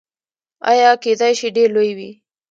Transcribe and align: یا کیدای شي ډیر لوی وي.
یا 0.81 0.91
کیدای 1.03 1.33
شي 1.39 1.47
ډیر 1.55 1.69
لوی 1.75 1.91
وي. 1.97 2.11